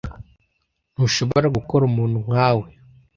Ntushobora 0.93 1.47
gukora 1.55 1.83
umuntu 1.89 2.17
nkawe. 2.25 2.67